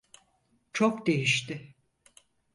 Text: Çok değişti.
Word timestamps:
Çok 0.73 1.07
değişti. 1.07 1.75